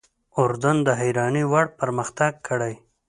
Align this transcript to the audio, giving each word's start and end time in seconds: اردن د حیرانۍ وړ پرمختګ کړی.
اردن 0.41 0.77
د 0.87 0.89
حیرانۍ 0.99 1.43
وړ 1.51 1.65
پرمختګ 1.79 2.31
کړی. 2.47 2.73